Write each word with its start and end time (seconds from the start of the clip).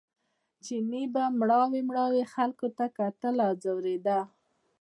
چیني 0.63 1.03
به 1.13 1.23
مړاوي 1.39 1.81
مړاوي 1.89 2.23
خلکو 2.33 2.67
ته 2.77 2.85
کتل 2.97 3.35
او 3.45 3.53
ځورېده. 3.63 4.19